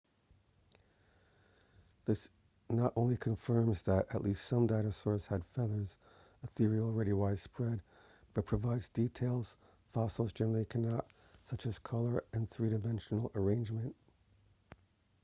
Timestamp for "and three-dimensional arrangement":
12.33-13.95